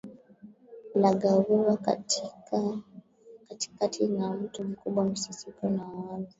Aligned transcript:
lagawiwa 0.95 1.77
katikati 1.77 4.07
na 4.07 4.33
mto 4.33 4.63
mkubwa 4.63 5.05
Mississippi 5.05 5.65
unaoanza 5.67 6.29